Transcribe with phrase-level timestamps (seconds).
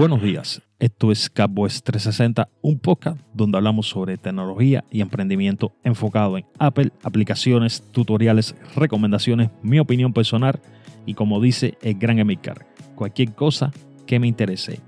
[0.00, 6.38] Buenos días, esto es Cowboys 360, un podcast donde hablamos sobre tecnología y emprendimiento enfocado
[6.38, 10.58] en Apple, aplicaciones, tutoriales, recomendaciones, mi opinión personal
[11.04, 13.72] y como dice el gran Emilcar, cualquier cosa
[14.06, 14.80] que me interese.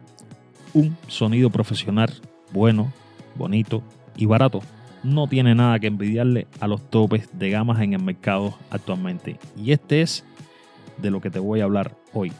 [0.72, 2.10] Un sonido profesional
[2.50, 2.90] bueno,
[3.34, 3.82] bonito
[4.16, 4.62] y barato.
[5.02, 9.38] No tiene nada que envidiarle a los topes de gamas en el mercado actualmente.
[9.58, 10.24] Y este es
[10.96, 12.32] de lo que te voy a hablar hoy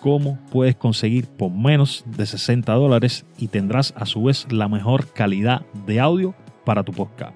[0.00, 5.12] cómo puedes conseguir por menos de 60 dólares y tendrás a su vez la mejor
[5.12, 7.34] calidad de audio para tu podcast.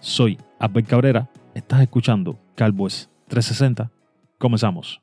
[0.00, 3.90] Soy Abel Cabrera, estás escuchando Calvoes 360.
[4.38, 5.00] Comenzamos.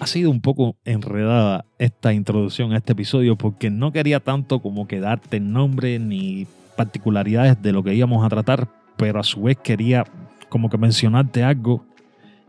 [0.00, 4.86] Ha sido un poco enredada esta introducción a este episodio porque no quería tanto como
[4.86, 9.56] que darte nombre ni particularidades de lo que íbamos a tratar, pero a su vez
[9.56, 10.04] quería
[10.50, 11.86] como que mencionarte algo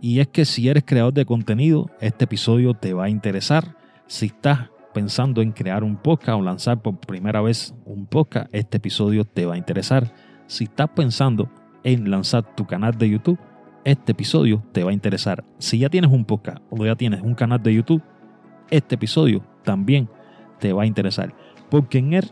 [0.05, 3.75] y es que si eres creador de contenido, este episodio te va a interesar.
[4.05, 8.77] Si estás pensando en crear un podcast o lanzar por primera vez un podcast, este
[8.77, 10.13] episodio te va a interesar.
[10.45, 11.49] Si estás pensando
[11.83, 13.39] en lanzar tu canal de YouTube,
[13.83, 15.43] este episodio te va a interesar.
[15.57, 18.03] Si ya tienes un podcast o ya tienes un canal de YouTube,
[18.69, 20.07] este episodio también
[20.59, 21.33] te va a interesar.
[21.71, 22.29] Porque en él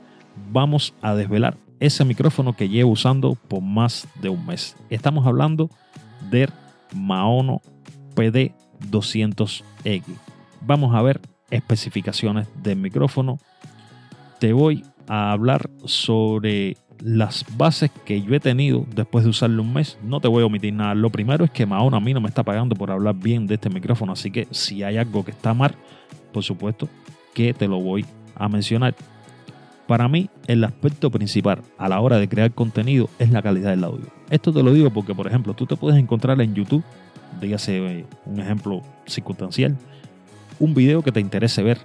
[0.51, 4.77] vamos a desvelar ese micrófono que llevo usando por más de un mes.
[4.91, 5.71] Estamos hablando
[6.29, 6.49] de
[6.95, 7.61] Maono
[8.15, 10.03] PD200X.
[10.61, 13.37] Vamos a ver especificaciones del micrófono.
[14.39, 19.73] Te voy a hablar sobre las bases que yo he tenido después de usarlo un
[19.73, 19.97] mes.
[20.03, 20.95] No te voy a omitir nada.
[20.95, 23.55] Lo primero es que Maono a mí no me está pagando por hablar bien de
[23.55, 24.13] este micrófono.
[24.13, 25.75] Así que si hay algo que está mal,
[26.31, 26.87] por supuesto
[27.33, 28.05] que te lo voy
[28.35, 28.95] a mencionar.
[29.93, 33.83] Para mí, el aspecto principal a la hora de crear contenido es la calidad del
[33.83, 34.07] audio.
[34.31, 36.83] Esto te lo digo porque, por ejemplo, tú te puedes encontrar en YouTube,
[37.39, 39.77] dígase eh, un ejemplo circunstancial,
[40.59, 41.77] un video que te interese ver.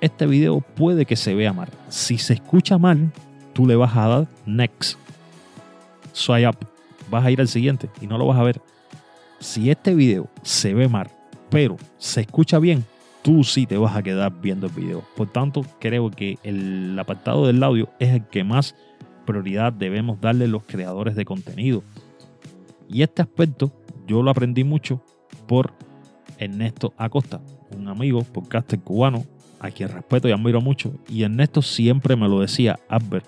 [0.00, 1.68] Este video puede que se vea mal.
[1.88, 3.12] Si se escucha mal,
[3.52, 4.98] tú le vas a dar next,
[6.12, 6.56] swipe up,
[7.08, 8.60] vas a ir al siguiente y no lo vas a ver.
[9.38, 11.08] Si este video se ve mal,
[11.48, 12.84] pero se escucha bien,
[13.22, 15.02] tú sí te vas a quedar viendo el video.
[15.16, 18.74] Por tanto, creo que el apartado del audio es el que más
[19.24, 21.82] prioridad debemos darle los creadores de contenido.
[22.88, 23.72] Y este aspecto
[24.06, 25.02] yo lo aprendí mucho
[25.46, 25.72] por
[26.38, 27.40] Ernesto Acosta,
[27.76, 29.24] un amigo podcaster cubano
[29.60, 30.92] a quien respeto y admiro mucho.
[31.08, 33.26] Y Ernesto siempre me lo decía, Albert,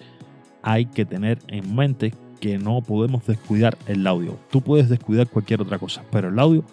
[0.63, 4.39] hay que tener en mente que no podemos descuidar el audio.
[4.51, 6.65] Tú puedes descuidar cualquier otra cosa, pero el audio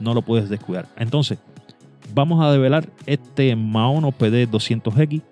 [0.00, 0.88] no lo puedes descuidar.
[0.96, 1.38] Entonces,
[2.14, 5.22] vamos a develar este Maono PD 200X,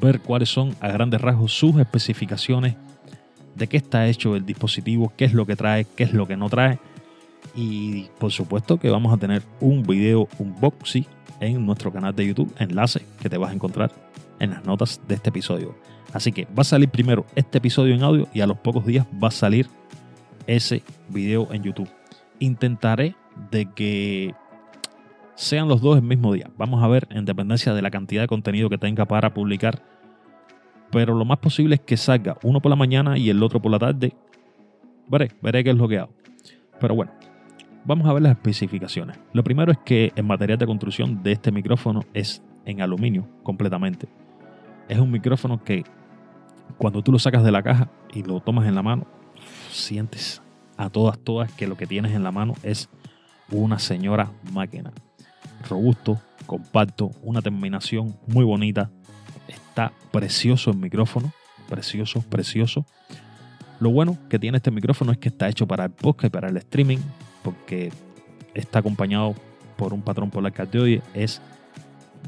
[0.00, 2.76] ver cuáles son a grandes rasgos sus especificaciones,
[3.54, 6.36] de qué está hecho el dispositivo, qué es lo que trae, qué es lo que
[6.36, 6.78] no trae.
[7.54, 11.06] Y por supuesto que vamos a tener un video unboxing
[11.40, 13.92] en nuestro canal de YouTube, enlace que te vas a encontrar
[14.40, 15.74] en las notas de este episodio.
[16.12, 19.06] Así que va a salir primero este episodio en audio y a los pocos días
[19.22, 19.68] va a salir
[20.46, 21.88] ese video en YouTube.
[22.38, 23.16] Intentaré
[23.50, 24.34] de que
[25.34, 26.50] sean los dos el mismo día.
[26.56, 29.82] Vamos a ver en dependencia de la cantidad de contenido que tenga para publicar.
[30.90, 33.72] Pero lo más posible es que salga uno por la mañana y el otro por
[33.72, 34.14] la tarde.
[35.08, 36.12] Veré, veré qué es lo que hago.
[36.80, 37.12] Pero bueno,
[37.84, 39.18] vamos a ver las especificaciones.
[39.32, 44.08] Lo primero es que el material de construcción de este micrófono es en aluminio completamente.
[44.88, 45.84] Es un micrófono que
[46.78, 49.06] cuando tú lo sacas de la caja y lo tomas en la mano,
[49.70, 50.42] sientes
[50.76, 52.88] a todas, todas que lo que tienes en la mano es
[53.50, 54.92] una señora máquina
[55.68, 58.90] robusto, compacto, una terminación muy bonita.
[59.48, 61.32] Está precioso el micrófono,
[61.68, 62.86] precioso, precioso.
[63.80, 66.48] Lo bueno que tiene este micrófono es que está hecho para el podcast y para
[66.48, 66.98] el streaming,
[67.42, 67.92] porque
[68.54, 69.34] está acompañado
[69.76, 71.42] por un patrón polar cardioide, es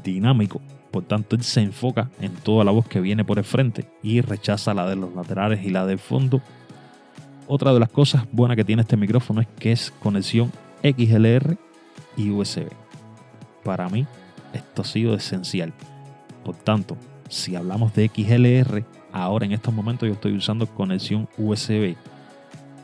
[0.03, 0.61] dinámico,
[0.91, 4.21] por tanto él se enfoca en toda la voz que viene por el frente y
[4.21, 6.41] rechaza la de los laterales y la del fondo.
[7.47, 10.51] Otra de las cosas buenas que tiene este micrófono es que es conexión
[10.83, 11.57] XLR
[12.17, 12.86] y USB
[13.67, 14.07] para mí
[14.53, 15.73] esto ha sido esencial.
[16.45, 16.95] Por tanto,
[17.27, 21.97] si hablamos de XLR, ahora en estos momentos yo estoy usando conexión USB.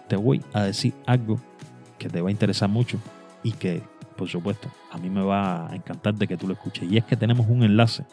[0.09, 1.39] Te voy a decir algo
[1.97, 2.99] que te va a interesar mucho
[3.43, 3.81] y que,
[4.17, 6.91] por supuesto, a mí me va a encantar de que tú lo escuches.
[6.91, 8.03] Y es que tenemos un enlace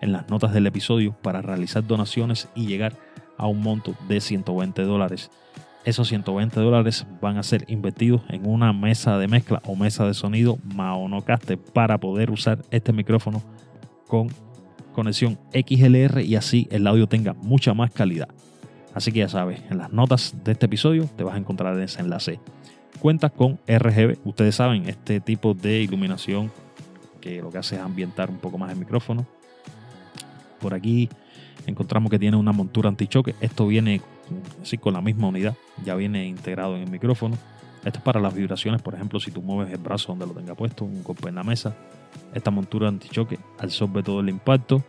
[0.00, 2.94] en las notas del episodio para realizar donaciones y llegar
[3.38, 5.32] a un monto de 120 dólares.
[5.84, 10.12] Esos 120 dólares van a ser invertidos en una mesa de mezcla o mesa de
[10.12, 13.42] sonido Maonocaster para poder usar este micrófono
[14.06, 14.28] con
[14.92, 18.28] conexión XLR y así el audio tenga mucha más calidad.
[18.94, 22.00] Así que ya sabes, en las notas de este episodio te vas a encontrar ese
[22.00, 22.40] enlace.
[22.98, 26.50] Cuenta con RGB, ustedes saben, este tipo de iluminación
[27.22, 29.26] que lo que hace es ambientar un poco más el micrófono.
[30.60, 31.08] Por aquí
[31.66, 33.34] encontramos que tiene una montura antichoque.
[33.40, 34.02] Esto viene
[34.62, 35.54] así con la misma unidad,
[35.84, 37.36] ya viene integrado en el micrófono.
[37.84, 40.54] Esto es para las vibraciones, por ejemplo, si tú mueves el brazo donde lo tenga
[40.54, 41.74] puesto, un golpe en la mesa.
[42.34, 44.84] Esta montura antichoque absorbe todo el impacto.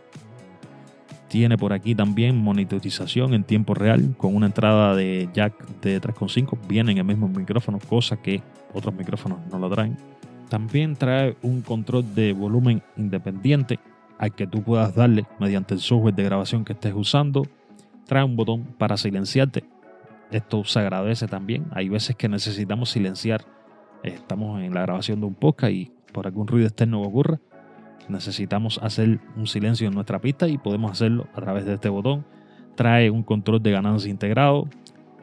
[1.28, 6.58] Tiene por aquí también monitorización en tiempo real con una entrada de jack de 3.5.
[6.68, 8.42] Viene en el mismo micrófono, cosa que
[8.74, 9.96] otros micrófonos no lo traen.
[10.50, 13.78] También trae un control de volumen independiente
[14.18, 17.46] al que tú puedas darle mediante el software de grabación que estés usando.
[18.12, 19.64] Trae un botón para silenciarte.
[20.30, 21.64] Esto se agradece también.
[21.70, 23.46] Hay veces que necesitamos silenciar.
[24.02, 27.40] Estamos en la grabación de un podcast y por algún ruido externo que ocurra,
[28.10, 32.26] necesitamos hacer un silencio en nuestra pista y podemos hacerlo a través de este botón.
[32.74, 34.68] Trae un control de ganancia integrado.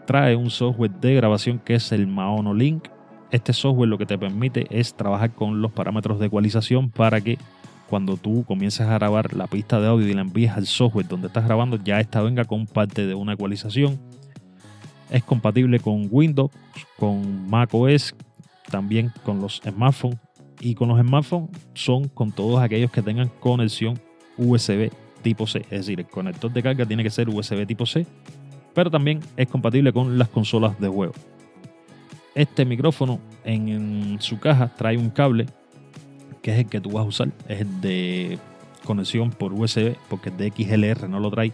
[0.08, 2.88] Trae un software de grabación que es el Maono Link.
[3.30, 7.38] Este software lo que te permite es trabajar con los parámetros de ecualización para que
[7.90, 11.28] cuando tú comiences a grabar la pista de audio y la envíes al software donde
[11.28, 14.00] estás grabando, ya esta venga con parte de una ecualización.
[15.10, 16.52] Es compatible con Windows,
[16.98, 18.16] con macOS,
[18.70, 20.20] también con los smartphones
[20.60, 24.00] y con los smartphones son con todos aquellos que tengan conexión
[24.38, 24.92] USB
[25.24, 25.62] tipo C.
[25.72, 28.06] Es decir, el conector de carga tiene que ser USB tipo C,
[28.76, 31.14] pero también es compatible con las consolas de juego.
[32.36, 35.48] Este micrófono en su caja trae un cable
[36.42, 38.40] que es el que tú vas a usar, es el de
[38.86, 41.54] conexión por USB, porque el de XLR no lo trae.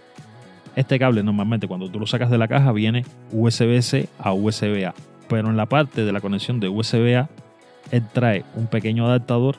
[0.76, 4.94] Este cable normalmente cuando tú lo sacas de la caja viene USB-C a USB-A,
[5.30, 7.30] pero en la parte de la conexión de USB-A,
[7.92, 9.56] él trae un pequeño adaptador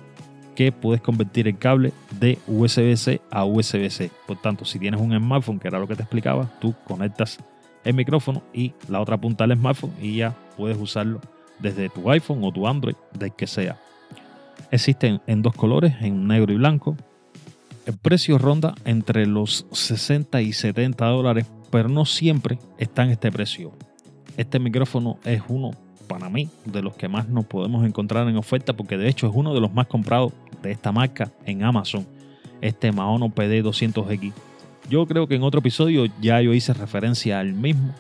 [0.55, 4.11] que puedes convertir el cable de USB-C a USB-C.
[4.27, 7.39] Por tanto, si tienes un smartphone, que era lo que te explicaba, tú conectas
[7.85, 11.21] el micrófono y la otra punta del smartphone y ya puedes usarlo
[11.59, 13.79] desde tu iPhone o tu Android, del que sea.
[14.71, 16.97] Existen en dos colores, en negro y blanco.
[17.87, 23.31] El precio ronda entre los 60 y 70 dólares, pero no siempre está en este
[23.31, 23.73] precio.
[24.37, 25.71] Este micrófono es uno,
[26.09, 29.33] para mí, de los que más nos podemos encontrar en oferta, porque de hecho es
[29.35, 30.33] uno de los más comprados
[30.63, 32.07] de esta marca en Amazon.
[32.61, 34.33] Este Maono PD200X.
[34.91, 37.95] Yo creo que en otro episodio ya yo hice referencia al mismo.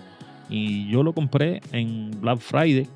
[0.49, 2.89] Y yo lo compré en Black Friday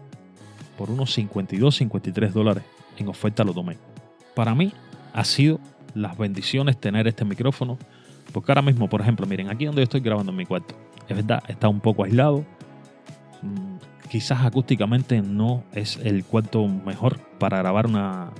[0.77, 2.65] por unos 52, 53 dólares
[3.03, 3.77] en oferta lo tomé.
[4.35, 4.73] Para mí
[5.13, 5.59] ha sido
[5.95, 7.79] las bendiciones tener este micrófono,
[8.33, 10.75] porque ahora mismo, por ejemplo, miren, aquí donde yo estoy grabando en mi cuarto,
[11.09, 12.45] es verdad, está un poco aislado,
[13.43, 18.31] mm, quizás acústicamente no es el cuarto mejor para grabar una,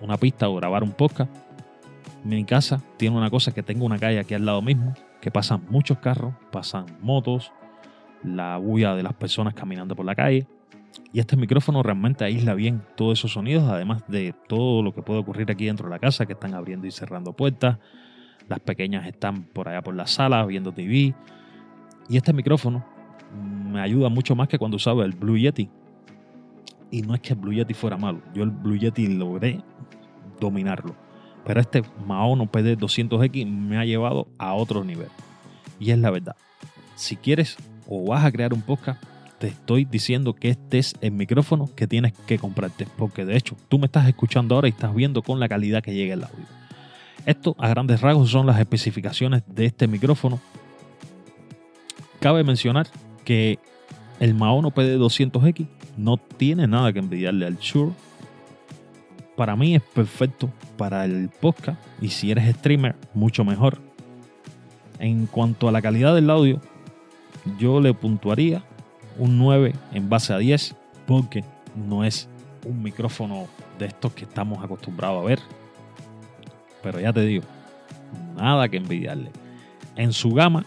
[0.00, 1.30] una pista o grabar un podcast.
[2.24, 5.62] Mi casa tiene una cosa que tengo una calle aquí al lado mismo, que pasan
[5.68, 7.52] muchos carros, pasan motos,
[8.22, 10.46] la bulla de las personas caminando por la calle.
[11.14, 15.20] Y este micrófono realmente aísla bien todos esos sonidos, además de todo lo que puede
[15.20, 17.78] ocurrir aquí dentro de la casa, que están abriendo y cerrando puertas.
[18.48, 21.14] Las pequeñas están por allá por la sala viendo TV.
[22.08, 22.84] Y este micrófono
[23.32, 25.70] me ayuda mucho más que cuando usaba el Blue Yeti.
[26.90, 29.60] Y no es que el Blue Yeti fuera malo, yo el Blue Yeti logré
[30.40, 30.96] dominarlo.
[31.46, 35.10] Pero este Maono PD200X me ha llevado a otro nivel.
[35.78, 36.34] Y es la verdad.
[36.96, 37.56] Si quieres
[37.86, 39.00] o vas a crear un podcast,
[39.44, 42.86] te estoy diciendo que este es el micrófono que tienes que comprarte.
[42.96, 45.92] Porque de hecho, tú me estás escuchando ahora y estás viendo con la calidad que
[45.92, 46.46] llega el audio.
[47.26, 50.40] Esto a grandes rasgos son las especificaciones de este micrófono.
[52.20, 52.86] Cabe mencionar
[53.22, 53.58] que
[54.18, 55.66] el Maono PD200X
[55.98, 57.92] no tiene nada que envidiarle al Shure.
[59.36, 60.48] Para mí es perfecto
[60.78, 63.78] para el podcast y si eres streamer, mucho mejor.
[65.00, 66.62] En cuanto a la calidad del audio,
[67.58, 68.64] yo le puntuaría
[69.18, 70.74] un 9 en base a 10
[71.06, 71.44] porque
[71.74, 72.28] no es
[72.64, 73.46] un micrófono
[73.78, 75.40] de estos que estamos acostumbrados a ver.
[76.82, 77.44] Pero ya te digo,
[78.36, 79.30] nada que envidiarle.
[79.96, 80.64] En su gama,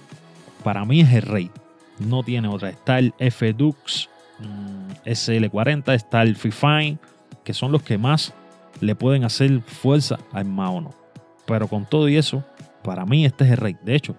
[0.64, 1.52] para mí es el rey.
[2.00, 2.70] No tiene otra.
[2.70, 6.98] Está el F-Dux mm, SL40, está el Fifine,
[7.44, 8.34] que son los que más
[8.80, 10.94] le pueden hacer fuerza al Maono.
[11.46, 12.44] Pero con todo y eso,
[12.84, 13.78] para mí este es el rey.
[13.84, 14.16] De hecho,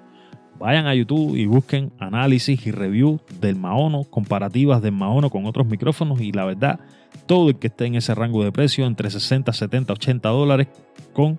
[0.59, 5.67] vayan a YouTube y busquen análisis y review del Maono, comparativas del Maono con otros
[5.67, 6.81] micrófonos y la verdad,
[7.27, 10.69] todo el que esté en ese rango de precio, entre 60, 70, 80 dólares,
[11.13, 11.39] con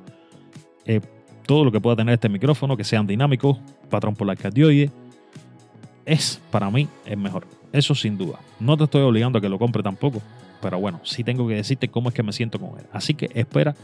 [0.86, 1.02] eh,
[1.46, 3.58] todo lo que pueda tener este micrófono, que sean dinámicos,
[3.90, 4.92] patrón polar cardioide,
[6.06, 7.46] es para mí el mejor.
[7.72, 8.40] Eso sin duda.
[8.60, 10.22] No te estoy obligando a que lo compre tampoco,
[10.62, 12.86] pero bueno, sí tengo que decirte cómo es que me siento con él.
[12.92, 13.76] Así que espera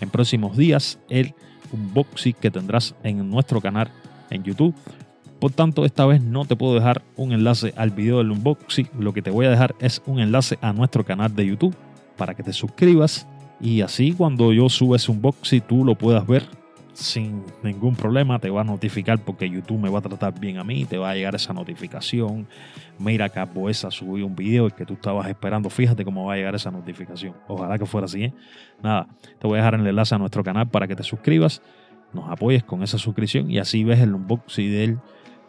[0.00, 1.34] en próximos días el
[1.72, 3.88] unboxing que tendrás en nuestro canal
[4.32, 4.74] en YouTube.
[5.38, 8.88] Por tanto, esta vez no te puedo dejar un enlace al video del unboxing.
[8.98, 11.74] Lo que te voy a dejar es un enlace a nuestro canal de YouTube
[12.16, 13.26] para que te suscribas
[13.60, 16.44] y así cuando yo suba ese unboxing tú lo puedas ver
[16.92, 20.64] sin ningún problema, te va a notificar porque YouTube me va a tratar bien a
[20.64, 22.46] mí, te va a llegar esa notificación.
[22.98, 26.70] Mira, Boesa subió un video que tú estabas esperando, fíjate cómo va a llegar esa
[26.70, 27.34] notificación.
[27.48, 28.24] Ojalá que fuera así.
[28.24, 28.34] ¿eh?
[28.82, 29.08] Nada,
[29.38, 31.62] te voy a dejar el enlace a nuestro canal para que te suscribas,
[32.14, 34.98] nos apoyes con esa suscripción y así ves el unboxing del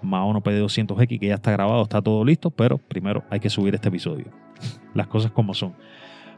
[0.02, 3.90] Maono PD200X que ya está grabado, está todo listo, pero primero hay que subir este
[3.90, 4.26] episodio.
[4.94, 5.74] Las cosas como son.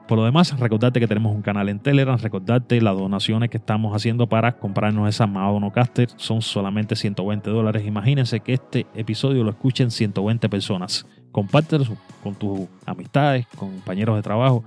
[0.07, 3.95] Por lo demás, recordarte que tenemos un canal en Telegram, recordarte las donaciones que estamos
[3.95, 5.27] haciendo para comprarnos esa
[5.73, 7.87] Caster son solamente 120 dólares.
[7.87, 11.07] Imagínense que este episodio lo escuchen 120 personas.
[11.31, 11.85] Compártelo
[12.21, 14.63] con tus amistades, con compañeros de trabajo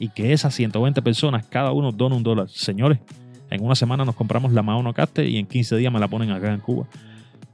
[0.00, 2.48] y que esas 120 personas, cada uno dona un dólar.
[2.48, 2.98] Señores,
[3.52, 6.52] en una semana nos compramos la Caster y en 15 días me la ponen acá
[6.52, 6.86] en Cuba.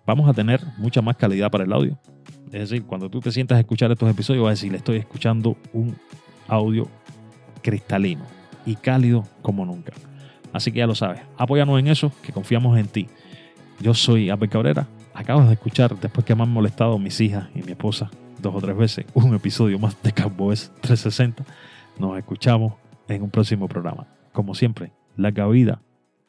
[0.06, 1.98] Vamos a tener mucha más calidad para el audio.
[2.46, 5.56] Es decir, cuando tú te sientas a escuchar estos episodios, vas a decir, estoy escuchando
[5.72, 5.96] un
[6.46, 6.88] audio
[7.62, 8.24] cristalino
[8.64, 9.92] y cálido como nunca.
[10.52, 13.08] Así que ya lo sabes, apóyanos en eso, que confiamos en ti.
[13.80, 14.86] Yo soy Abel Cabrera.
[15.12, 18.08] Acabas de escuchar, después que me han molestado mis hijas y mi esposa
[18.40, 21.44] dos o tres veces, un episodio más de Cowboys 360.
[21.98, 22.74] Nos escuchamos
[23.08, 24.06] en un próximo programa.
[24.32, 25.82] Como siempre, larga vida